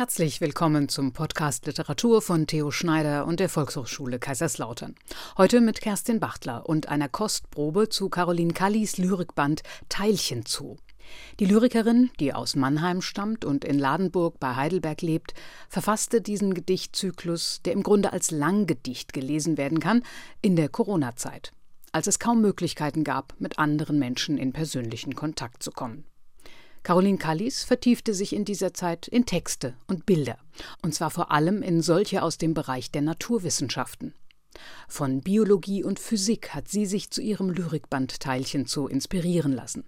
[0.00, 4.94] Herzlich willkommen zum Podcast Literatur von Theo Schneider und der Volkshochschule Kaiserslautern.
[5.36, 10.78] Heute mit Kerstin Bachtler und einer Kostprobe zu Caroline Kallis Lyrikband Teilchen zu.
[11.38, 15.34] Die Lyrikerin, die aus Mannheim stammt und in Ladenburg bei Heidelberg lebt,
[15.68, 20.02] verfasste diesen Gedichtzyklus, der im Grunde als Langgedicht gelesen werden kann,
[20.40, 21.52] in der Corona-Zeit,
[21.92, 26.06] als es kaum Möglichkeiten gab, mit anderen Menschen in persönlichen Kontakt zu kommen.
[26.82, 30.38] Caroline Kallis vertiefte sich in dieser Zeit in Texte und Bilder,
[30.82, 34.14] und zwar vor allem in solche aus dem Bereich der Naturwissenschaften.
[34.88, 39.84] Von Biologie und Physik hat sie sich zu ihrem Lyrikband Teilchen zu inspirieren lassen.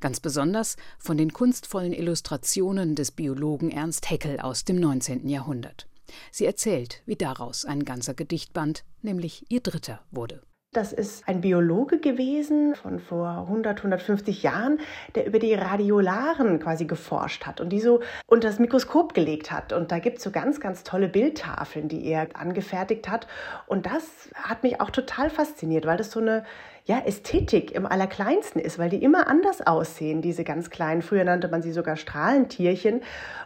[0.00, 5.28] Ganz besonders von den kunstvollen Illustrationen des Biologen Ernst Haeckel aus dem 19.
[5.28, 5.86] Jahrhundert.
[6.30, 10.42] Sie erzählt, wie daraus ein ganzer Gedichtband, nämlich ihr dritter, wurde.
[10.76, 14.78] Das ist ein Biologe gewesen von vor 100, 150 Jahren,
[15.14, 19.72] der über die Radiolaren quasi geforscht hat und die so unter das Mikroskop gelegt hat.
[19.72, 23.26] Und da gibt es so ganz, ganz tolle Bildtafeln, die er angefertigt hat.
[23.66, 26.44] Und das hat mich auch total fasziniert, weil das so eine
[26.84, 31.00] ja, Ästhetik im Allerkleinsten ist, weil die immer anders aussehen, diese ganz kleinen.
[31.00, 33.00] Früher nannte man sie sogar Strahlentierchen.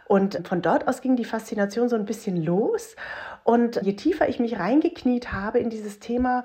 [0.05, 2.97] Und von dort aus ging die Faszination so ein bisschen los.
[3.45, 6.43] Und je tiefer ich mich reingekniet habe in dieses Thema,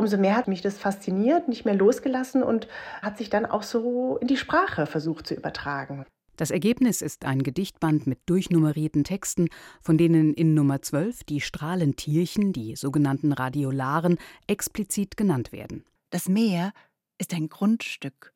[0.00, 2.68] umso mehr hat mich das fasziniert, nicht mehr losgelassen und
[3.02, 6.06] hat sich dann auch so in die Sprache versucht zu übertragen.
[6.36, 9.50] Das Ergebnis ist ein Gedichtband mit durchnummerierten Texten,
[9.82, 15.84] von denen in Nummer 12 die Strahlentierchen, die sogenannten Radiolaren, explizit genannt werden.
[16.08, 16.72] Das Meer
[17.18, 18.32] ist ein Grundstück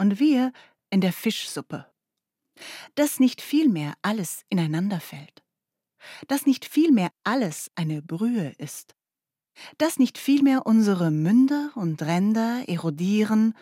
[0.00, 0.52] und wir
[0.90, 1.86] in der Fischsuppe.
[2.94, 5.42] Dass nicht vielmehr alles ineinander fällt.
[6.28, 8.94] Dass nicht vielmehr alles eine Brühe ist
[9.78, 13.54] dass nicht vielmehr unsere Münder und Ränder erodieren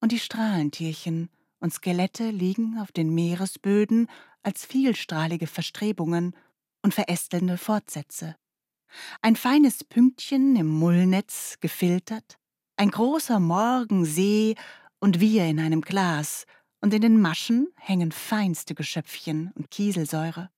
[0.00, 1.28] und die Strahlentierchen
[1.60, 4.08] und Skelette liegen auf den Meeresböden
[4.42, 6.34] als vielstrahlige Verstrebungen
[6.82, 8.36] und verästelnde Fortsätze.
[9.22, 12.38] Ein feines Pünktchen im Mullnetz gefiltert,
[12.76, 14.54] ein großer Morgensee
[14.98, 16.46] und wir in einem Glas,
[16.80, 20.50] und in den Maschen hängen feinste Geschöpfchen und Kieselsäure.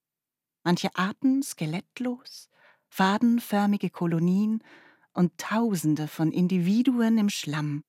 [0.64, 2.48] Manche Arten skelettlos,
[2.92, 4.62] fadenförmige Kolonien
[5.14, 7.84] und Tausende von Individuen im Schlamm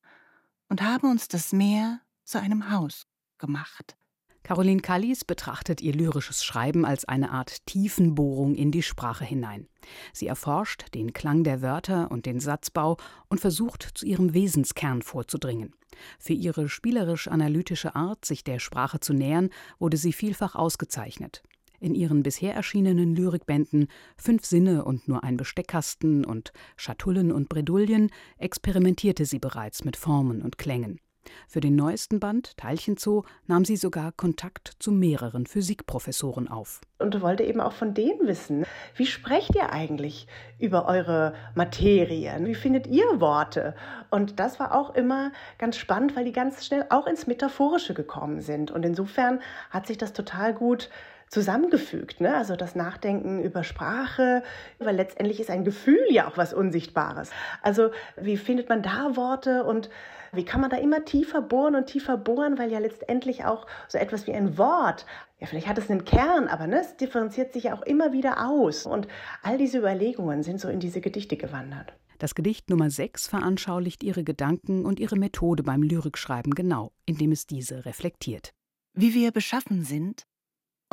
[0.70, 3.06] und haben uns das Meer zu einem Haus
[3.38, 3.98] gemacht.
[4.44, 9.68] Caroline Kallis betrachtet ihr lyrisches Schreiben als eine Art Tiefenbohrung in die Sprache hinein.
[10.14, 12.96] Sie erforscht den Klang der Wörter und den Satzbau
[13.28, 15.74] und versucht, zu ihrem Wesenskern vorzudringen.
[16.18, 19.50] Für ihre spielerisch-analytische Art, sich der Sprache zu nähern,
[19.80, 21.44] wurde sie vielfach ausgezeichnet
[21.84, 28.10] in ihren bisher erschienenen Lyrikbänden Fünf Sinne und nur ein Besteckkasten und Schatullen und Bredouillen
[28.38, 31.00] experimentierte sie bereits mit Formen und Klängen.
[31.48, 36.82] Für den neuesten Band Teilchenzoo nahm sie sogar Kontakt zu mehreren Physikprofessoren auf.
[37.00, 40.28] Und wollte eben auch von denen wissen, wie sprecht ihr eigentlich
[40.60, 42.46] über eure Materien?
[42.46, 43.76] Wie findet ihr Worte?
[44.10, 48.42] Und das war auch immer ganz spannend, weil die ganz schnell auch ins Metaphorische gekommen
[48.42, 48.72] sind.
[48.72, 49.40] Und insofern
[49.70, 50.90] hat sich das total gut
[51.34, 52.22] zusammengefügt.
[52.22, 52.36] Ne?
[52.36, 54.44] Also das Nachdenken über Sprache,
[54.80, 57.32] weil letztendlich ist ein Gefühl ja auch was Unsichtbares.
[57.62, 59.90] Also wie findet man da Worte und
[60.32, 63.98] wie kann man da immer tiefer bohren und tiefer bohren, weil ja letztendlich auch so
[63.98, 65.06] etwas wie ein Wort,
[65.40, 68.48] ja vielleicht hat es einen Kern, aber ne, es differenziert sich ja auch immer wieder
[68.48, 68.86] aus.
[68.86, 69.08] Und
[69.42, 71.94] all diese Überlegungen sind so in diese Gedichte gewandert.
[72.20, 77.48] Das Gedicht Nummer 6 veranschaulicht ihre Gedanken und ihre Methode beim Lyrikschreiben genau, indem es
[77.48, 78.54] diese reflektiert.
[78.94, 80.26] Wie wir beschaffen sind,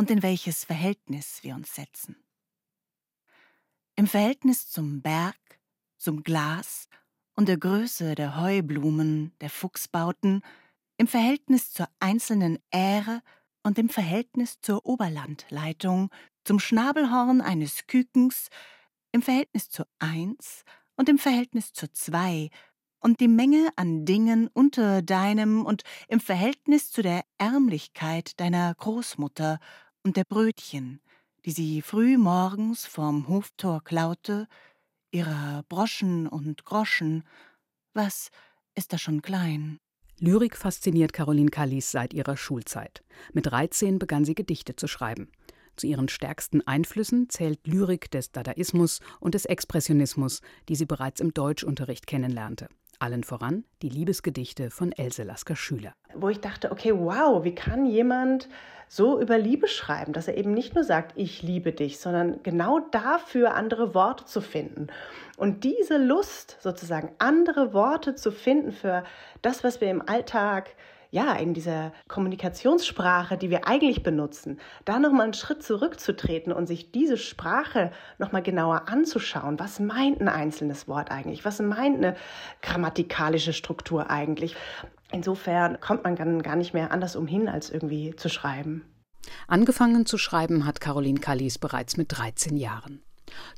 [0.01, 2.17] und in welches Verhältnis wir uns setzen.
[3.97, 5.37] Im Verhältnis zum Berg,
[5.99, 6.89] zum Glas
[7.37, 10.41] und der Größe der Heublumen, der Fuchsbauten,
[10.97, 13.21] im Verhältnis zur einzelnen Ähre
[13.63, 16.09] und im Verhältnis zur Oberlandleitung,
[16.45, 18.49] zum Schnabelhorn eines Kükens,
[19.13, 20.65] im Verhältnis zur Eins
[20.97, 22.49] und im Verhältnis zur Zwei
[23.01, 29.59] und die Menge an Dingen unter deinem und im Verhältnis zu der Ärmlichkeit deiner Großmutter
[30.03, 31.01] und der Brötchen,
[31.45, 34.47] die sie früh morgens vorm Hoftor klaute,
[35.11, 37.25] ihrer Broschen und Groschen,
[37.93, 38.31] was
[38.75, 39.79] ist da schon klein?
[40.19, 43.03] Lyrik fasziniert Caroline Kallis seit ihrer Schulzeit.
[43.33, 45.31] Mit 13 begann sie Gedichte zu schreiben.
[45.77, 51.33] Zu ihren stärksten Einflüssen zählt Lyrik des Dadaismus und des Expressionismus, die sie bereits im
[51.33, 52.69] Deutschunterricht kennenlernte.
[53.01, 55.93] Allen voran die Liebesgedichte von Else Lasker Schüler.
[56.15, 58.49] Wo ich dachte, okay, wow, wie kann jemand
[58.89, 62.81] so über Liebe schreiben, dass er eben nicht nur sagt, ich liebe dich, sondern genau
[62.91, 64.89] dafür andere Worte zu finden.
[65.37, 69.05] Und diese Lust, sozusagen andere Worte zu finden für
[69.43, 70.75] das, was wir im Alltag
[71.11, 76.93] ja, in dieser Kommunikationssprache, die wir eigentlich benutzen, da nochmal einen Schritt zurückzutreten und sich
[76.93, 79.59] diese Sprache nochmal genauer anzuschauen.
[79.59, 81.45] Was meint ein einzelnes Wort eigentlich?
[81.45, 82.17] Was meint eine
[82.63, 84.57] grammatikalische Struktur eigentlich?
[85.13, 88.85] Insofern kommt man gar nicht mehr anders umhin, als irgendwie zu schreiben.
[89.49, 93.03] Angefangen zu schreiben hat Caroline Kallis bereits mit 13 Jahren.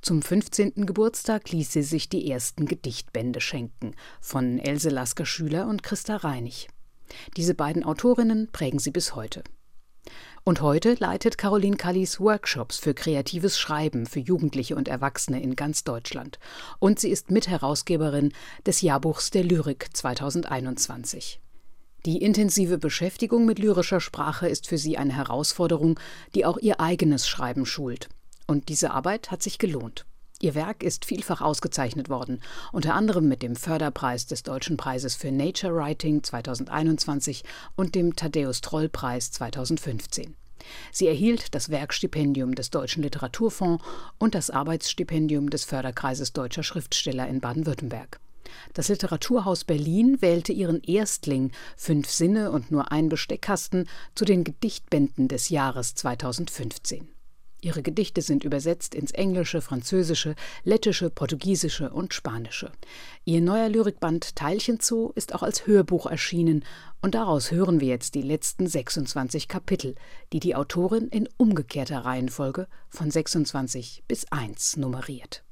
[0.01, 0.87] Zum 15.
[0.87, 6.69] Geburtstag ließ sie sich die ersten Gedichtbände schenken von Else Lasker Schüler und Christa Reinig.
[7.37, 9.43] Diese beiden Autorinnen prägen sie bis heute.
[10.45, 15.85] Und heute leitet Caroline Kallis Workshops für kreatives Schreiben für Jugendliche und Erwachsene in ganz
[15.85, 16.41] Deutschland.
[16.81, 18.33] Und sie ist Mitherausgeberin
[18.67, 21.41] des Jahrbuchs der Lyrik 2021.
[22.05, 26.01] Die intensive Beschäftigung mit lyrischer Sprache ist für sie eine Herausforderung,
[26.35, 28.09] die auch ihr eigenes Schreiben schult.
[28.49, 30.05] Und diese Arbeit hat sich gelohnt.
[30.43, 32.43] Ihr Werk ist vielfach ausgezeichnet worden,
[32.73, 37.45] unter anderem mit dem Förderpreis des Deutschen Preises für Nature Writing 2021
[37.77, 40.35] und dem Thaddäus Troll Preis 2015.
[40.91, 43.85] Sie erhielt das Werkstipendium des Deutschen Literaturfonds
[44.19, 48.19] und das Arbeitsstipendium des Förderkreises Deutscher Schriftsteller in Baden-Württemberg.
[48.75, 55.29] Das Literaturhaus Berlin wählte ihren Erstling Fünf Sinne und nur ein Besteckkasten zu den Gedichtbänden
[55.29, 57.13] des Jahres 2015.
[57.65, 62.73] Ihre Gedichte sind übersetzt ins Englische, Französische, Lettische, Portugiesische und Spanische.
[63.25, 66.65] Ihr neuer Lyrikband Teilchenzoo ist auch als Hörbuch erschienen
[67.03, 69.95] und daraus hören wir jetzt die letzten 26 Kapitel,
[70.33, 75.45] die die Autorin in umgekehrter Reihenfolge von 26 bis 1 nummeriert.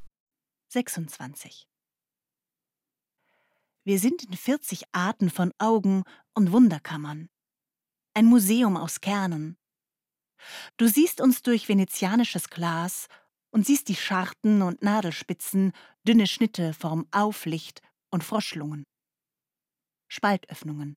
[0.71, 1.69] 26
[3.85, 6.03] Wir sind in 40 Arten von Augen
[6.35, 7.29] und Wunderkammern.
[8.15, 9.60] Ein Museum aus Kernen,
[10.77, 13.09] Du siehst uns durch venezianisches Glas
[13.51, 15.73] und siehst die Scharten und Nadelspitzen,
[16.07, 18.85] dünne Schnitte vorm Auflicht und Froschlungen.
[20.09, 20.97] Spaltöffnungen.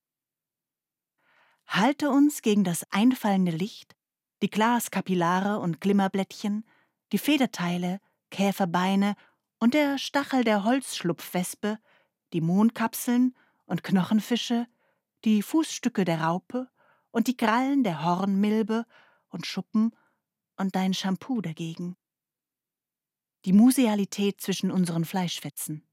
[1.66, 3.94] Halte uns gegen das einfallende Licht,
[4.42, 6.66] die Glaskapillare und Glimmerblättchen,
[7.12, 8.00] die Federteile,
[8.30, 9.14] Käferbeine
[9.58, 11.78] und der Stachel der Holzschlupfwespe,
[12.32, 13.34] die Mondkapseln
[13.66, 14.66] und Knochenfische,
[15.24, 16.68] die Fußstücke der Raupe
[17.10, 18.84] und die Krallen der Hornmilbe
[19.34, 19.94] und Schuppen
[20.56, 21.96] und dein Shampoo dagegen.
[23.44, 25.86] Die Musealität zwischen unseren Fleischfetzen.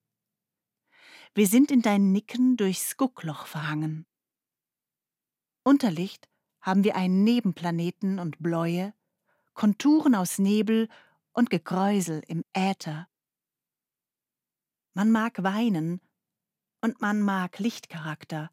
[1.33, 4.05] Wir sind in dein Nicken durchs Guckloch verhangen.
[5.63, 6.29] Unterlicht
[6.61, 8.93] haben wir einen Nebenplaneten und Bläue,
[9.53, 10.87] Konturen aus Nebel
[11.33, 13.07] und Gekräusel im Äther.
[14.93, 16.01] Man mag weinen
[16.81, 18.51] und man mag Lichtcharakter.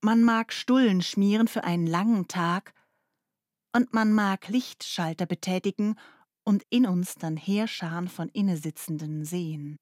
[0.00, 2.74] Man mag Stullen schmieren für einen langen Tag
[3.72, 5.98] und man mag Lichtschalter betätigen
[6.44, 9.76] und in uns dann Heerscharen von Innesitzenden sehen.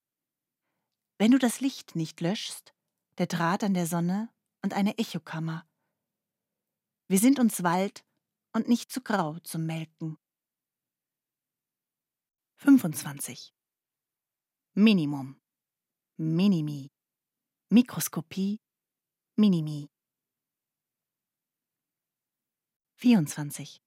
[1.19, 2.75] Wenn du das Licht nicht löschst,
[3.19, 4.29] der Draht an der Sonne
[4.63, 5.67] und eine Echokammer.
[7.09, 8.05] Wir sind uns Wald
[8.53, 10.17] und nicht zu grau zum Melken.
[12.57, 13.53] 25.
[14.75, 15.41] Minimum.
[16.17, 16.91] Minimi.
[17.71, 18.61] Mikroskopie.
[19.37, 19.89] Minimi.
[22.99, 23.81] 24.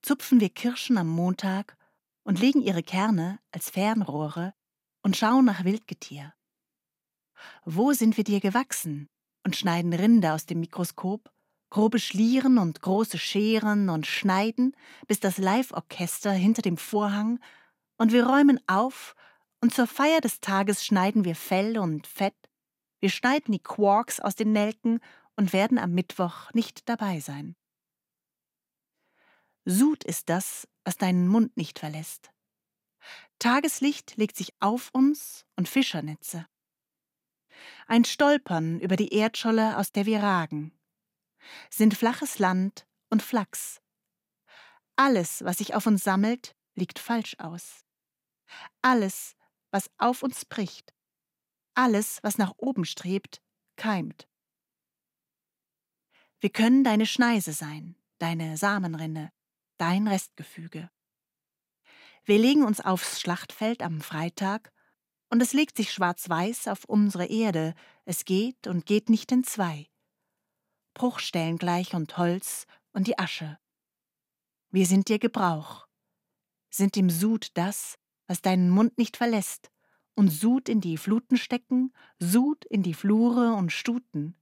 [0.00, 1.76] Zupfen wir Kirschen am Montag
[2.24, 4.54] und legen ihre Kerne als Fernrohre
[5.02, 6.32] und schauen nach Wildgetier.
[7.66, 9.10] Wo sind wir dir gewachsen
[9.44, 11.30] und schneiden Rinder aus dem Mikroskop,
[11.68, 14.74] grobe Schlieren und große Scheren und schneiden,
[15.06, 17.38] bis das Live-Orchester hinter dem Vorhang
[17.98, 19.14] und wir räumen auf
[19.60, 22.48] und zur Feier des Tages schneiden wir Fell und Fett,
[22.98, 25.00] wir schneiden die Quarks aus den Nelken
[25.36, 27.56] und werden am Mittwoch nicht dabei sein.
[29.64, 32.30] Sud ist das, was deinen Mund nicht verlässt.
[33.38, 36.46] Tageslicht legt sich auf uns und Fischernetze.
[37.86, 40.72] Ein Stolpern über die Erdscholle, aus der wir ragen.
[41.70, 43.80] Sind flaches Land und Flachs.
[44.96, 47.84] Alles, was sich auf uns sammelt, liegt falsch aus.
[48.82, 49.36] Alles,
[49.70, 50.94] was auf uns bricht,
[51.74, 53.42] alles, was nach oben strebt,
[53.76, 54.26] keimt.
[56.40, 59.32] Wir können deine Schneise sein, deine Samenrinne,
[59.78, 60.90] dein Restgefüge.
[62.24, 64.72] Wir legen uns aufs Schlachtfeld am Freitag,
[65.28, 67.74] und es legt sich schwarz-weiß auf unsere Erde,
[68.04, 69.88] es geht und geht nicht in zwei.
[70.94, 73.58] Bruchstellen gleich und Holz und die Asche.
[74.70, 75.86] Wir sind dir Gebrauch,
[76.70, 79.70] sind im Sud das, was deinen Mund nicht verlässt,
[80.14, 84.34] und Sud in die Fluten stecken, Sud in die Flure und Stuten,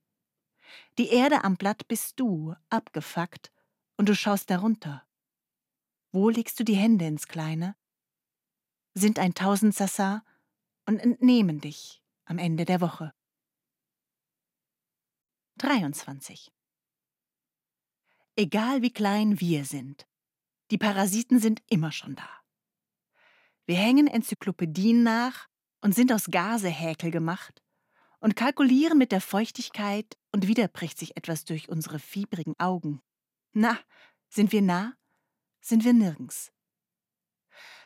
[0.99, 3.53] die Erde am Blatt bist du, abgefuckt,
[3.97, 5.07] und du schaust darunter.
[6.13, 7.77] Wo legst du die Hände ins Kleine?
[8.95, 10.25] Sind ein Tausend Sassa
[10.87, 13.13] und entnehmen dich am Ende der Woche.
[15.59, 16.53] 23.
[18.37, 20.07] Egal wie klein wir sind,
[20.71, 22.29] die Parasiten sind immer schon da.
[23.67, 25.49] Wir hängen Enzyklopädien nach
[25.81, 27.64] und sind aus Gase Häkel gemacht
[28.25, 33.03] und kalkulieren mit der Feuchtigkeit und wieder bricht sich etwas durch unsere fiebrigen Augen.
[33.53, 33.79] Na,
[34.31, 34.95] sind wir nah?
[35.61, 36.51] Sind wir nirgends.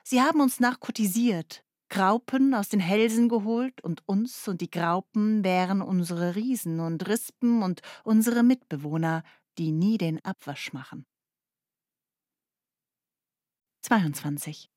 [0.05, 5.83] Sie haben uns narkotisiert, Graupen aus den Hälsen geholt und uns und die Graupen wären
[5.83, 9.25] unsere Riesen und Rispen und unsere Mitbewohner,
[9.59, 11.05] die nie den Abwasch machen.
[13.83, 14.71] 22.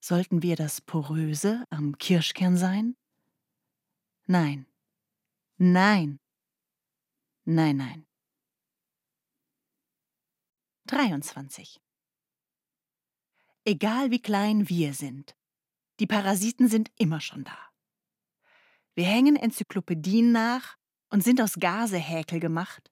[0.00, 2.96] Sollten wir das Poröse am Kirschkern sein?
[4.26, 4.66] Nein.
[5.56, 6.20] Nein.
[7.44, 8.06] Nein, nein.
[10.86, 11.80] 23.
[13.64, 15.36] Egal wie klein wir sind,
[16.00, 17.58] die Parasiten sind immer schon da.
[18.94, 20.76] Wir hängen Enzyklopädien nach
[21.10, 22.90] und sind aus Gase Häkel gemacht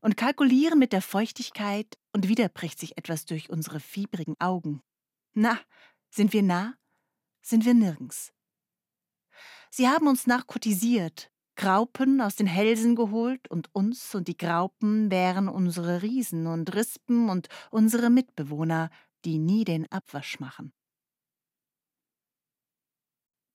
[0.00, 4.82] und kalkulieren mit der Feuchtigkeit und wieder bricht sich etwas durch unsere fiebrigen Augen.
[5.32, 5.58] Na,
[6.10, 6.74] sind wir nah?
[7.40, 8.33] Sind wir nirgends.
[9.76, 15.48] Sie haben uns narkotisiert, Graupen aus den Hälsen geholt und uns und die Graupen wären
[15.48, 18.88] unsere Riesen und Rispen und unsere Mitbewohner,
[19.24, 20.72] die nie den Abwasch machen.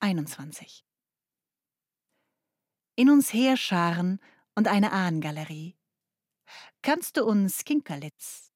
[0.01, 0.83] 21.
[2.97, 4.19] In uns herscharen
[4.55, 5.77] und eine Ahnengalerie.
[6.81, 8.51] Kannst du uns Kinkerlitz?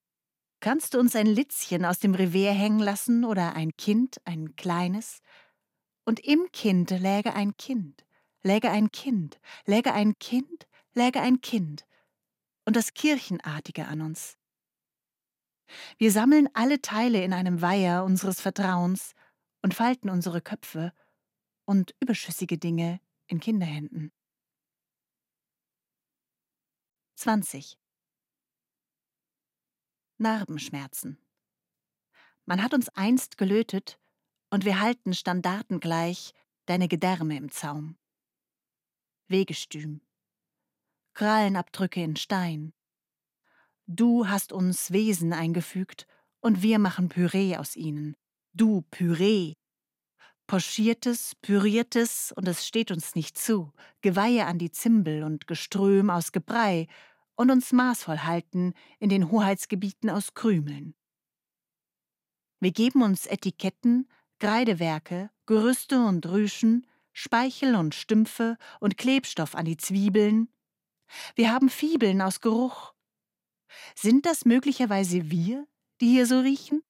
[0.59, 5.21] Kannst du uns ein Litzchen aus dem Revier hängen lassen oder ein Kind, ein kleines?
[6.05, 8.05] Und im Kind läge ein Kind,
[8.41, 11.85] läge ein Kind, läge ein Kind, läge ein Kind.
[12.65, 14.37] Und das Kirchenartige an uns.
[15.97, 19.13] Wir sammeln alle Teile in einem Weiher unseres Vertrauens
[19.61, 20.93] und falten unsere Köpfe
[21.65, 24.11] und überschüssige Dinge in Kinderhänden.
[27.15, 27.77] 20.
[30.17, 31.17] Narbenschmerzen.
[32.45, 33.99] Man hat uns einst gelötet,
[34.53, 36.31] und wir halten standartengleich
[36.67, 37.97] deine Gedärme im Zaum.
[39.27, 40.01] Wegestüm.
[41.15, 42.71] Krallenabdrücke in Stein.
[43.87, 46.05] Du hast uns Wesen eingefügt,
[46.39, 48.15] und wir machen Püree aus ihnen.
[48.53, 49.55] Du Püree.
[50.45, 56.31] Pochiertes, püriertes, und es steht uns nicht zu, Geweihe an die Zimbel und Geström aus
[56.31, 56.85] Gebrei,
[57.33, 60.93] und uns maßvoll halten in den Hoheitsgebieten aus Krümeln.
[62.59, 64.07] Wir geben uns Etiketten,
[64.39, 70.49] Kreidewerke, Gerüste und Rüschen, Speichel und Stümpfe und Klebstoff an die Zwiebeln.
[71.35, 72.93] Wir haben Fibeln aus Geruch.
[73.95, 75.67] Sind das möglicherweise wir,
[76.01, 76.83] die hier so riechen?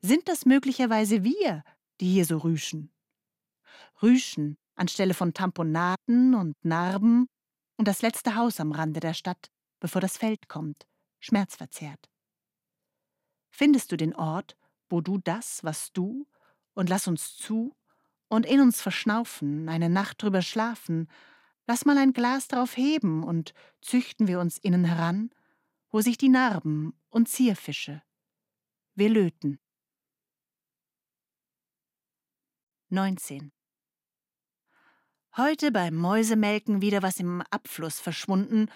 [0.00, 1.64] Sind das möglicherweise wir,
[2.00, 2.90] die hier so rüschen?
[4.02, 7.28] Rüschen anstelle von Tamponaten und Narben
[7.76, 10.86] und das letzte Haus am Rande der Stadt, bevor das Feld kommt,
[11.20, 12.10] schmerzverzerrt.
[13.50, 14.56] Findest du den Ort,
[14.88, 16.26] wo du das, was du,
[16.74, 17.74] und lass uns zu,
[18.28, 21.06] und in uns verschnaufen, eine Nacht drüber schlafen,
[21.66, 23.52] lass mal ein Glas drauf heben und
[23.82, 25.30] züchten wir uns innen heran,
[25.90, 28.02] wo sich die Narben und Zierfische.
[28.94, 29.58] Wir löten.
[32.88, 33.52] 19.
[35.36, 38.70] Heute beim Mäusemelken wieder was im Abfluss verschwunden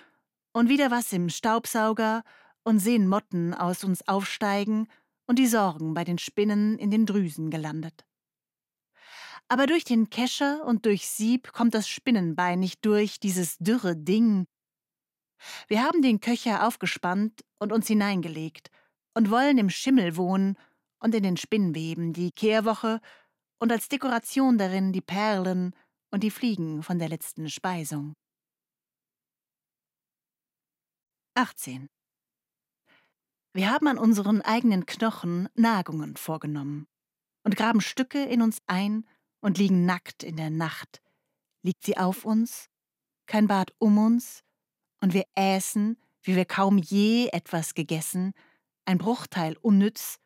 [0.52, 2.24] und wieder was im Staubsauger
[2.62, 4.86] und sehen Motten aus uns aufsteigen
[5.26, 8.06] und die Sorgen bei den Spinnen in den Drüsen gelandet.
[9.48, 14.46] Aber durch den Kescher und durch Sieb kommt das Spinnenbein nicht durch, dieses dürre Ding.
[15.68, 18.70] Wir haben den Köcher aufgespannt und uns hineingelegt
[19.14, 20.56] und wollen im Schimmel wohnen
[20.98, 23.00] und in den Spinnweben die Kehrwoche
[23.58, 25.74] und als Dekoration darin die Perlen
[26.10, 28.14] und die Fliegen von der letzten Speisung.
[31.34, 31.88] 18.
[33.56, 36.86] Wir haben an unseren eigenen Knochen Nagungen vorgenommen
[37.42, 39.08] und graben Stücke in uns ein
[39.40, 41.00] und liegen nackt in der Nacht.
[41.62, 42.68] Liegt sie auf uns,
[43.24, 44.42] kein Bad um uns,
[45.00, 48.34] und wir äßen, wie wir kaum je etwas gegessen,
[48.84, 50.18] ein Bruchteil unnütz,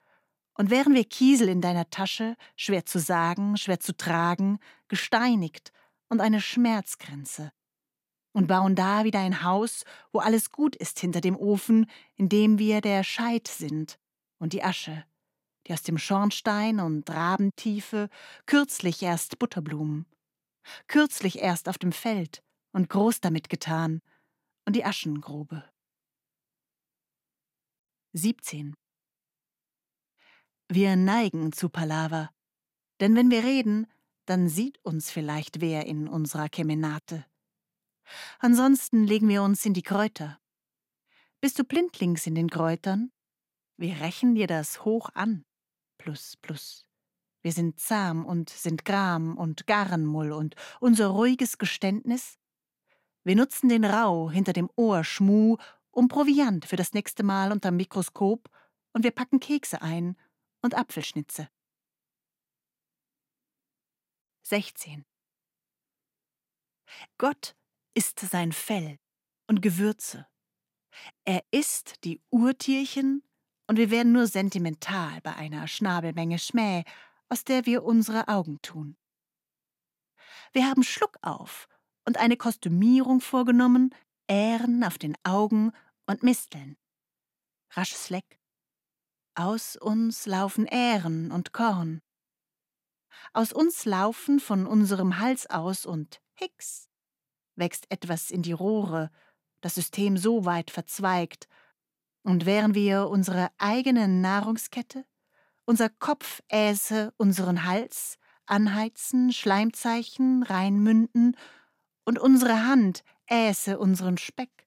[0.55, 4.59] und wären wir Kiesel in deiner Tasche, schwer zu sagen, schwer zu tragen,
[4.89, 5.71] gesteinigt
[6.09, 7.53] und eine Schmerzgrenze,
[8.33, 12.59] und bauen da wieder ein Haus, wo alles gut ist hinter dem Ofen, in dem
[12.59, 13.99] wir der Scheit sind,
[14.39, 15.05] und die Asche,
[15.67, 18.09] die aus dem Schornstein und Rabentiefe,
[18.47, 20.07] kürzlich erst Butterblumen,
[20.87, 24.01] kürzlich erst auf dem Feld und groß damit getan,
[24.67, 25.65] und die Aschengrube.
[28.13, 28.75] 17.
[30.69, 32.31] Wir neigen zu Palaver,
[33.01, 33.87] denn wenn wir reden,
[34.27, 37.25] dann sieht uns vielleicht wer in unserer Kemenate.
[38.39, 40.41] Ansonsten legen wir uns in die Kräuter.
[41.41, 43.13] Bist du blindlings in den Kräutern?
[43.77, 45.45] Wir rächen dir das hoch an.
[45.99, 46.87] Plus, plus.
[47.43, 52.39] Wir sind zahm und sind Gram und Garnmull und unser ruhiges Geständnis?
[53.25, 55.57] Wir nutzen den Rau hinter dem Ohr Schmu
[55.91, 58.51] um Proviant für das nächste Mal unterm Mikroskop
[58.93, 60.17] und wir packen Kekse ein
[60.63, 61.49] und Apfelschnitze.
[64.43, 65.05] 16.
[67.19, 67.57] Gott
[67.95, 68.99] ist sein Fell
[69.47, 70.27] und Gewürze.
[71.25, 73.23] Er isst die Urtierchen
[73.67, 76.85] und wir werden nur sentimental bei einer Schnabelmenge Schmäh,
[77.29, 78.97] aus der wir unsere Augen tun.
[80.53, 81.69] Wir haben Schluck auf
[82.05, 83.95] und eine Kostümierung vorgenommen,
[84.27, 85.73] Ähren auf den Augen
[86.07, 86.77] und Misteln.
[87.73, 88.41] Rasches Leck.
[89.35, 92.03] Aus uns laufen Ähren und Korn.
[93.33, 96.90] Aus uns laufen von unserem Hals aus und Hicks
[97.61, 99.13] wächst etwas in die Rohre,
[99.61, 101.47] das System so weit verzweigt,
[102.23, 105.07] und wären wir unsere eigene Nahrungskette,
[105.65, 111.37] unser Kopf äße unseren Hals, anheizen, Schleimzeichen, reinmünden,
[112.05, 114.67] und unsere Hand äße unseren Speck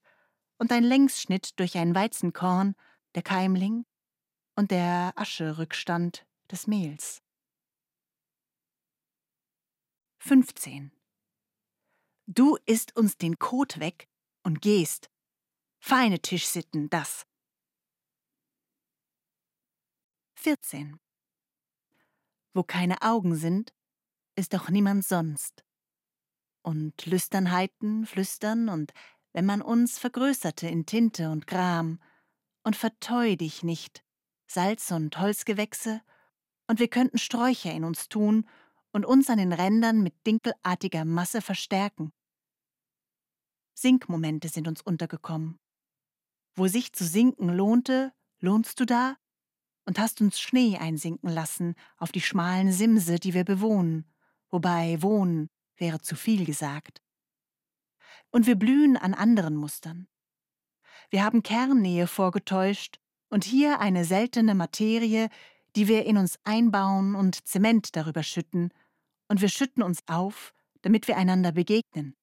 [0.58, 2.76] und ein Längsschnitt durch ein Weizenkorn,
[3.16, 3.86] der Keimling
[4.56, 7.22] und der Ascherückstand des Mehls.
[10.20, 10.92] 15.
[12.36, 14.08] Du isst uns den Kot weg
[14.44, 15.10] und gehst.
[15.80, 17.26] Feine Tischsitten, das.
[20.36, 21.00] 14.
[22.54, 23.74] Wo keine Augen sind,
[24.36, 25.64] ist doch niemand sonst
[26.64, 28.94] und Lüsternheiten flüstern und
[29.34, 32.00] wenn man uns vergrößerte in Tinte und Gram,
[32.66, 34.06] und verteu dich nicht,
[34.48, 36.02] Salz und Holzgewächse,
[36.68, 38.48] und wir könnten Sträucher in uns tun
[38.94, 42.14] und uns an den Rändern mit dinkelartiger Masse verstärken.
[43.74, 45.60] Sinkmomente sind uns untergekommen.
[46.56, 49.18] Wo sich zu sinken lohnte, lohnst du da
[49.86, 54.06] und hast uns Schnee einsinken lassen auf die schmalen Simse, die wir bewohnen,
[54.50, 57.02] wobei wohnen wäre zu viel gesagt.
[58.32, 60.08] Und wir blühen an anderen Mustern.
[61.10, 65.30] Wir haben Kernnähe vorgetäuscht und hier eine seltene Materie,
[65.76, 68.72] die wir in uns einbauen und Zement darüber schütten,
[69.28, 72.16] und wir schütten uns auf, damit wir einander begegnen.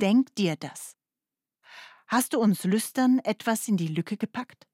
[0.00, 0.96] Denk dir das.
[2.06, 4.66] Hast du uns lüstern etwas in die Lücke gepackt?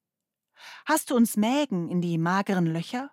[0.84, 3.10] Hast du uns Mägen in die mageren Löcher?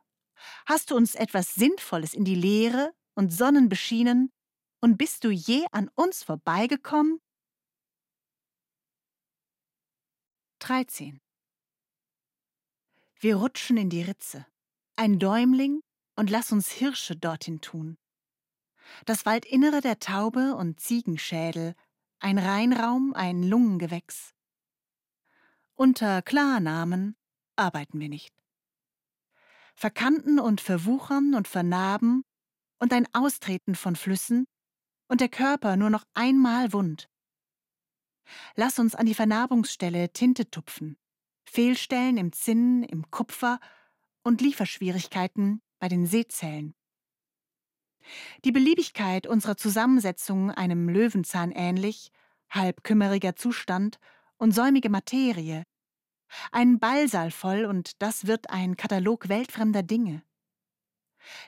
[0.65, 4.31] Hast du uns etwas Sinnvolles in die Leere und Sonnenbeschienen
[4.79, 7.19] und bist du je an uns vorbeigekommen?
[10.59, 11.19] 13.
[13.19, 14.45] Wir rutschen in die Ritze,
[14.95, 15.81] ein Däumling,
[16.15, 17.97] und lass uns Hirsche dorthin tun.
[19.05, 21.75] Das Waldinnere der Taube und Ziegenschädel,
[22.23, 24.33] ein Reinraum, ein Lungengewächs.
[25.75, 27.17] Unter Klarnamen
[27.57, 28.33] arbeiten wir nicht.
[29.75, 32.23] Verkanten und verwuchern und vernarben
[32.79, 34.45] und ein Austreten von Flüssen
[35.09, 37.09] und der Körper nur noch einmal wund.
[38.55, 40.97] Lass uns an die Vernarbungsstelle Tinte tupfen,
[41.43, 43.59] Fehlstellen im Zinn, im Kupfer
[44.23, 46.73] und Lieferschwierigkeiten bei den Sehzellen.
[48.43, 52.11] Die Beliebigkeit unserer Zusammensetzung einem Löwenzahn ähnlich,
[52.49, 53.99] halb kümmeriger Zustand
[54.37, 55.63] und säumige Materie,
[56.51, 60.23] ein Ballsaal voll und das wird ein Katalog weltfremder Dinge.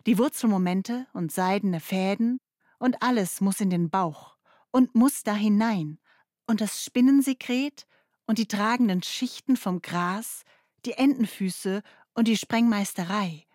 [0.06, 2.40] Die Wurzelmomente und seidene Fäden
[2.80, 4.38] und alles muss in den Bauch
[4.72, 6.00] und muss da hinein,
[6.48, 7.88] und das Spinnensekret
[8.28, 10.44] und die tragenden Schichten vom Gras,
[10.86, 11.82] die Entenfüße
[12.14, 13.46] und die Sprengmeisterei.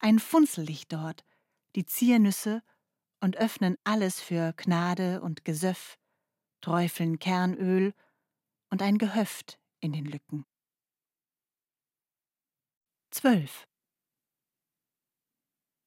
[0.00, 1.24] Ein Funzellicht dort,
[1.74, 2.62] die Ziernüsse
[3.20, 5.98] und öffnen alles für Gnade und Gesöff,
[6.60, 7.94] träufeln Kernöl
[8.70, 10.44] und ein Gehöft in den Lücken.
[13.10, 13.66] 12.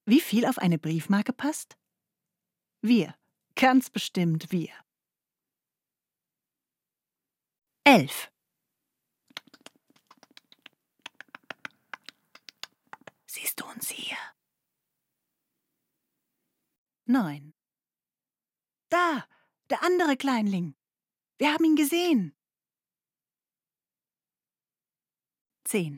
[0.05, 1.77] Wie viel auf eine Briefmarke passt?
[2.81, 3.15] Wir,
[3.55, 4.71] ganz bestimmt wir.
[7.83, 8.31] 11.
[13.25, 14.17] Siehst du uns hier?
[17.07, 17.53] 9.
[18.89, 19.25] Da,
[19.69, 20.75] der andere Kleinling.
[21.37, 22.35] Wir haben ihn gesehen.
[25.65, 25.97] 10.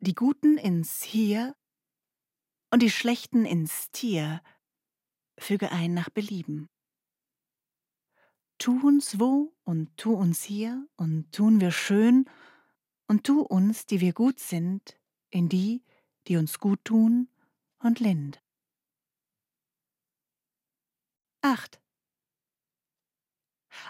[0.00, 1.54] Die Guten ins Hier
[2.70, 4.42] und die Schlechten ins Tier,
[5.38, 6.68] füge ein nach Belieben.
[8.58, 12.28] Tu uns wo und tu uns hier und tun wir schön
[13.08, 14.98] und tu uns, die wir gut sind,
[15.30, 15.82] in die,
[16.28, 17.28] die uns gut tun
[17.78, 18.41] und lind.
[21.42, 21.80] 8.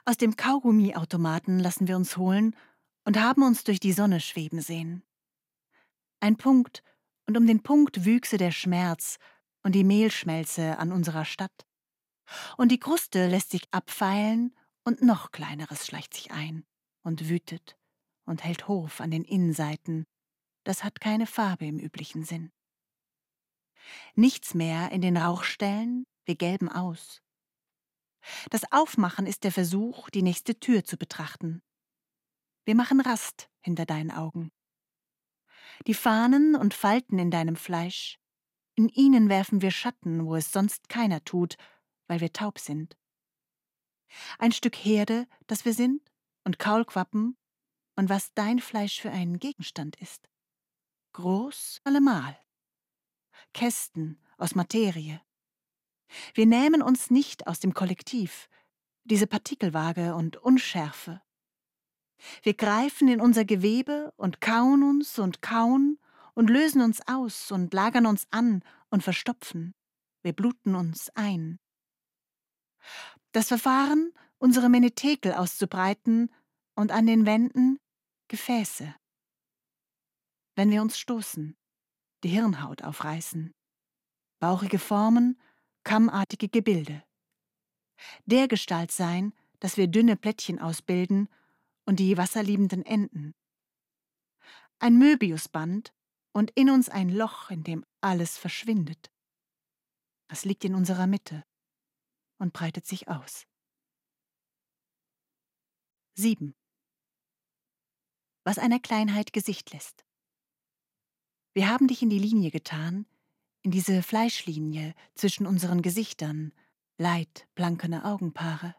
[0.06, 2.56] Aus dem Kaugummiautomaten lassen wir uns holen
[3.04, 5.02] und haben uns durch die Sonne schweben sehen.
[6.20, 6.82] Ein Punkt,
[7.26, 9.18] und um den Punkt wüchse der Schmerz
[9.62, 11.66] und die Mehlschmelze an unserer Stadt.
[12.56, 16.64] Und die Kruste lässt sich abfeilen und noch kleineres schleicht sich ein
[17.02, 17.76] und wütet
[18.24, 20.06] und hält Hof an den Innenseiten.
[20.64, 22.50] Das hat keine Farbe im üblichen Sinn.
[24.14, 27.20] Nichts mehr in den Rauchstellen, wir gelben aus.
[28.50, 31.62] Das Aufmachen ist der Versuch, die nächste Tür zu betrachten.
[32.64, 34.50] Wir machen Rast hinter deinen Augen.
[35.86, 38.18] Die Fahnen und Falten in deinem Fleisch,
[38.74, 41.56] in ihnen werfen wir Schatten, wo es sonst keiner tut,
[42.06, 42.96] weil wir taub sind.
[44.38, 46.02] Ein Stück Herde, das wir sind,
[46.44, 47.36] und Kaulquappen,
[47.96, 50.28] und was dein Fleisch für ein Gegenstand ist.
[51.12, 52.38] Groß allemal.
[53.52, 55.20] Kästen aus Materie.
[56.34, 58.48] Wir nehmen uns nicht aus dem Kollektiv,
[59.04, 61.20] diese Partikelwaage und Unschärfe.
[62.42, 65.98] Wir greifen in unser Gewebe und kauen uns und kauen
[66.34, 69.74] und lösen uns aus und lagern uns an und verstopfen.
[70.22, 71.58] Wir bluten uns ein.
[73.32, 76.32] Das Verfahren, unsere Menetekel auszubreiten
[76.74, 77.78] und an den Wänden
[78.28, 78.94] Gefäße.
[80.54, 81.56] Wenn wir uns stoßen,
[82.24, 83.52] die Hirnhaut aufreißen,
[84.38, 85.40] bauchige Formen,
[85.84, 87.02] kammartige Gebilde.
[88.26, 91.28] Dergestalt sein, dass wir dünne Plättchen ausbilden
[91.84, 93.34] und die wasserliebenden Enden.
[94.78, 95.92] Ein Möbiusband
[96.32, 99.12] und in uns ein Loch, in dem alles verschwindet.
[100.28, 101.44] Es liegt in unserer Mitte
[102.38, 103.46] und breitet sich aus.
[106.14, 106.54] 7.
[108.44, 110.04] Was einer Kleinheit Gesicht lässt.
[111.54, 113.06] Wir haben dich in die Linie getan,
[113.62, 116.52] in diese Fleischlinie zwischen unseren Gesichtern,
[116.98, 118.74] leid blankene Augenpaare.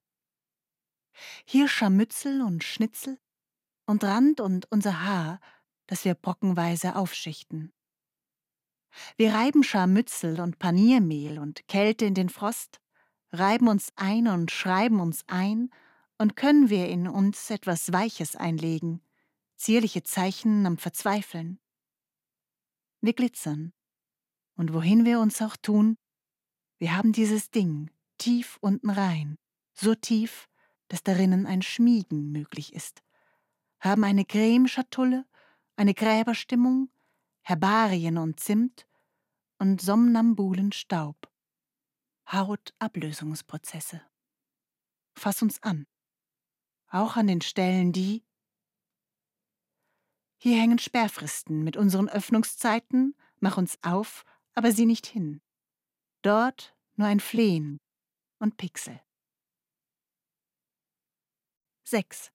[1.46, 3.20] Hier Scharmützel und Schnitzel
[3.86, 5.40] und Rand und unser Haar,
[5.88, 7.72] das wir brockenweise aufschichten.
[9.18, 12.80] Wir reiben Scharmützel und Paniermehl und Kälte in den Frost,
[13.32, 15.70] reiben uns ein und schreiben uns ein,
[16.20, 19.02] und können wir in uns etwas Weiches einlegen,
[19.56, 21.60] zierliche Zeichen am Verzweifeln.
[23.02, 23.74] Wir glitzern,
[24.56, 25.98] und wohin wir uns auch tun,
[26.80, 29.38] wir haben dieses Ding tief unten rein,
[29.74, 30.48] so tief,
[30.88, 33.02] dass darinnen ein Schmiegen möglich ist,
[33.80, 35.26] haben eine Cremeschatulle,
[35.76, 36.90] eine Gräberstimmung,
[37.42, 38.88] Herbarien und Zimt
[39.60, 41.32] und somnambulen Staub,
[42.32, 44.02] Hautablösungsprozesse.
[45.16, 45.86] Fass uns an,
[46.88, 48.24] auch an den Stellen, die
[50.38, 55.42] hier hängen Sperrfristen mit unseren Öffnungszeiten, mach uns auf, aber sieh nicht hin.
[56.22, 57.80] Dort nur ein Flehen
[58.40, 59.00] und Pixel.
[61.86, 62.32] 6.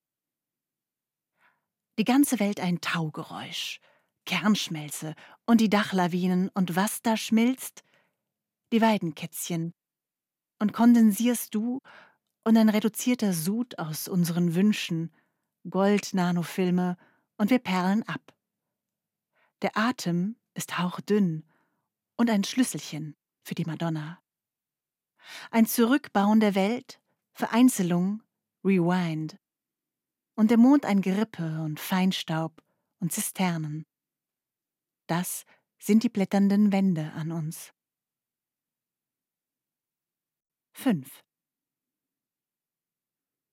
[1.97, 3.79] Die ganze Welt ein Taugeräusch,
[4.25, 7.83] Kernschmelze und die Dachlawinen und was da schmilzt?
[8.71, 9.73] Die Weidenkätzchen.
[10.59, 11.81] Und kondensierst du
[12.43, 15.13] und ein reduzierter Sud aus unseren Wünschen,
[15.69, 16.97] Gold-Nanofilme
[17.37, 18.33] und wir perlen ab.
[19.61, 21.48] Der Atem ist hauchdünn
[22.19, 24.21] und ein Schlüsselchen für die Madonna.
[25.51, 27.01] Ein Zurückbauen der Welt,
[27.31, 28.21] Vereinzelung,
[28.61, 29.39] Rewind.
[30.35, 32.61] Und der Mond ein Gerippe und Feinstaub
[32.99, 33.85] und Zisternen.
[35.07, 35.45] Das
[35.77, 37.71] sind die blätternden Wände an uns.
[40.73, 41.23] 5.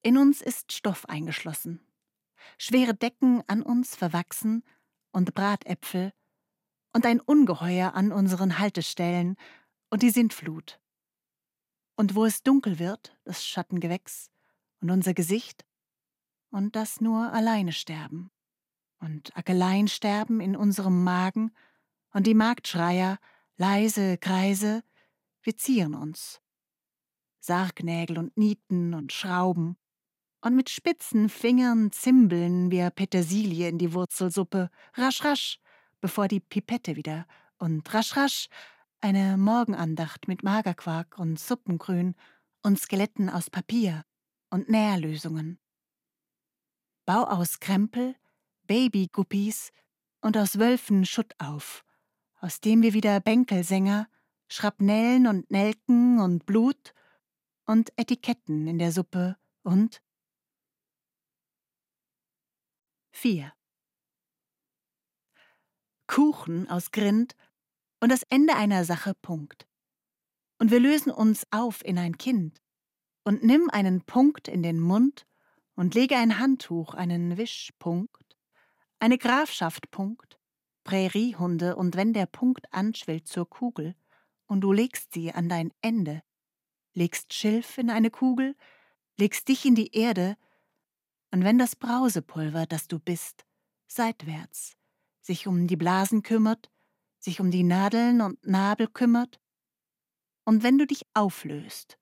[0.03, 1.87] In uns ist Stoff eingeschlossen,
[2.59, 4.65] schwere Decken an uns verwachsen
[5.13, 6.13] und Bratäpfel
[6.97, 9.37] und ein Ungeheuer an unseren Haltestellen
[9.91, 10.81] und die Sintflut.
[11.95, 14.31] Und wo es dunkel wird, das Schattengewächs
[14.81, 15.67] und unser Gesicht,
[16.49, 18.31] und das nur alleine sterben.
[18.99, 21.53] Und Ackelein sterben in unserem Magen,
[22.15, 23.19] und die Marktschreier,
[23.59, 24.83] leise Kreise,
[25.43, 26.41] wir zieren uns.
[27.41, 29.77] Sargnägel und Nieten und Schrauben,
[30.41, 35.61] und mit spitzen Fingern zimbeln wir Petersilie in die Wurzelsuppe, rasch, rasch,
[36.01, 37.27] bevor die Pipette wieder
[37.59, 38.49] und rasch rasch
[39.01, 42.15] eine Morgenandacht mit Magerquark und Suppengrün
[42.63, 44.05] und Skeletten aus Papier
[44.51, 45.59] und Nährlösungen.
[47.05, 48.17] Bau aus Krempel,
[48.65, 49.71] Babyguppies
[50.21, 51.85] und aus Wölfen Schutt auf,
[52.41, 54.09] aus dem wir wieder Bänkelsänger,
[54.49, 56.95] Schrapnellen und Nelken und Blut
[57.65, 60.03] und Etiketten in der Suppe und
[63.13, 63.53] 4.
[66.07, 67.35] Kuchen aus Grind
[68.01, 69.67] und das Ende einer Sache Punkt.
[70.59, 72.63] Und wir lösen uns auf in ein Kind
[73.25, 75.27] und nimm einen Punkt in den Mund
[75.75, 78.37] und lege ein Handtuch, einen Wischpunkt,
[78.99, 80.39] eine Grafschaft Punkt,
[80.85, 83.95] Präriehunde und wenn der Punkt anschwillt zur Kugel
[84.47, 86.23] und du legst sie an dein Ende,
[86.95, 88.57] legst Schilf in eine Kugel,
[89.19, 90.37] legst dich in die Erde,
[91.33, 93.45] und wenn das Brausepulver, das du bist,
[93.89, 94.77] seitwärts
[95.27, 96.71] sich um die Blasen kümmert,
[97.19, 99.41] sich um die Nadeln und Nabel kümmert,
[100.45, 101.99] und wenn du dich auflöst,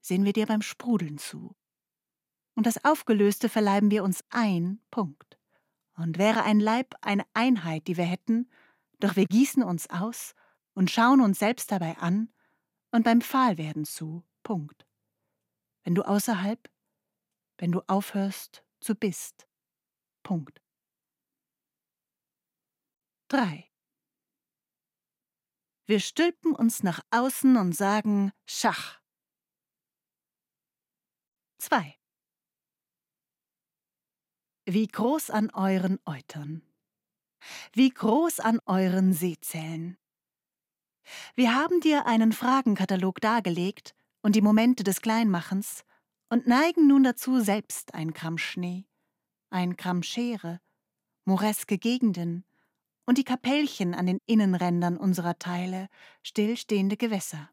[0.00, 1.54] sehen wir dir beim Sprudeln zu.
[2.54, 5.38] Und das Aufgelöste verleiben wir uns ein, Punkt.
[5.96, 8.48] Und wäre ein Leib eine Einheit, die wir hätten,
[9.00, 10.34] doch wir gießen uns aus
[10.72, 12.32] und schauen uns selbst dabei an
[12.90, 14.86] und beim Pfahlwerden zu, Punkt.
[15.82, 16.70] Wenn du außerhalb,
[17.58, 19.46] wenn du aufhörst zu bist,
[20.22, 20.63] Punkt.
[23.34, 23.68] 3.
[25.86, 29.00] Wir stülpen uns nach außen und sagen Schach.
[31.58, 31.98] 2.
[34.66, 36.62] Wie groß an euren Eutern.
[37.72, 39.98] Wie groß an euren Sehzellen.
[41.34, 45.82] Wir haben dir einen Fragenkatalog dargelegt und die Momente des Kleinmachens
[46.28, 48.86] und neigen nun dazu, selbst ein Gramm Schnee,
[49.50, 50.60] ein Gramm Schere,
[51.24, 52.44] moreske Gegenden
[53.06, 55.88] und die Kapellchen an den Innenrändern unserer Teile,
[56.22, 57.50] stillstehende Gewässer.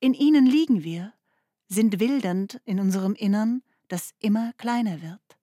[0.00, 1.12] In ihnen liegen wir,
[1.68, 5.38] sind wildernd in unserem Innern, das immer kleiner wird,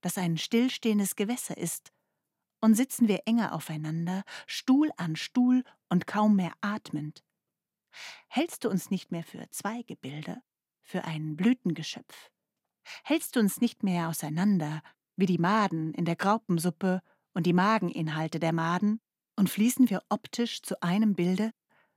[0.00, 1.92] das ein stillstehendes Gewässer ist,
[2.60, 7.22] und sitzen wir enger aufeinander, Stuhl an Stuhl und kaum mehr atmend.
[8.28, 10.42] Hältst du uns nicht mehr für zwei Gebilde,
[10.82, 12.30] für ein Blütengeschöpf?
[13.02, 14.82] Hältst du uns nicht mehr auseinander,
[15.16, 17.02] wie die Maden in der Graupensuppe
[17.36, 18.98] und die Mageninhalte der Maden,
[19.38, 21.50] und fließen wir optisch zu einem Bilde,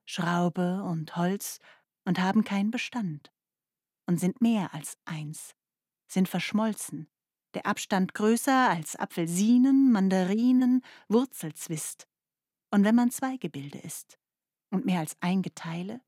[0.04, 1.60] Schraube und Holz,
[2.04, 3.32] und haben keinen Bestand,
[4.06, 5.56] und sind mehr als eins,
[6.10, 7.08] sind verschmolzen,
[7.54, 12.06] der Abstand größer als Apfelsinen, Mandarinen, Wurzelzwist.
[12.70, 14.20] Und wenn man zwei Gebilde ist
[14.72, 16.02] und mehr als ein Geteile,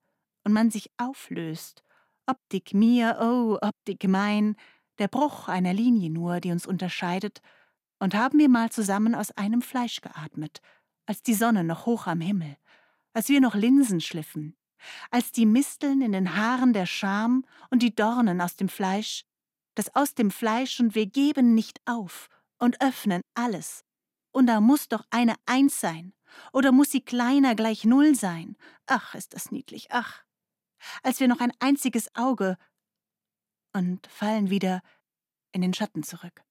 [0.44, 1.84] und man sich auflöst,
[2.26, 4.58] Optik mir, oh, Optik mein,
[5.00, 7.42] der Bruch einer Linie nur, die uns unterscheidet,
[8.02, 10.60] und haben wir mal zusammen aus einem Fleisch geatmet,
[11.06, 12.58] als die Sonne noch hoch am Himmel,
[13.14, 14.58] als wir noch Linsen schliffen,
[15.12, 19.24] als die Misteln in den Haaren der Scham und die Dornen aus dem Fleisch,
[19.76, 23.86] das aus dem Fleisch und wir geben nicht auf und öffnen alles.
[24.32, 26.14] Und da muss doch eine Eins sein,
[26.54, 28.56] oder muss sie kleiner gleich Null sein.
[28.88, 30.24] Ach, ist das niedlich, ach.
[31.04, 32.58] Als wir noch ein einziges Auge
[33.74, 34.82] und fallen wieder
[35.52, 36.44] in den Schatten zurück.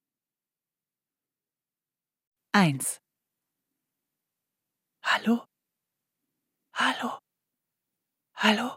[2.53, 2.99] 1.
[5.05, 5.45] Hallo?
[6.75, 7.19] Hallo?
[8.35, 8.75] Hallo?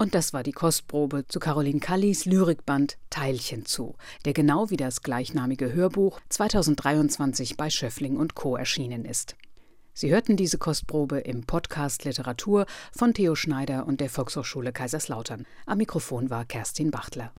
[0.00, 5.02] Und das war die Kostprobe zu Caroline Kallis Lyrikband Teilchen zu, der genau wie das
[5.02, 8.56] gleichnamige Hörbuch 2023 bei Schöffling und Co.
[8.56, 9.36] erschienen ist.
[9.94, 15.46] Sie hörten diese Kostprobe im Podcast Literatur von Theo Schneider und der Volkshochschule Kaiserslautern.
[15.66, 17.32] Am Mikrofon war Kerstin Bachtler.